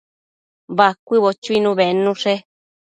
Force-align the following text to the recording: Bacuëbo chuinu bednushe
Bacuëbo 0.77 1.29
chuinu 1.43 1.69
bednushe 1.81 2.33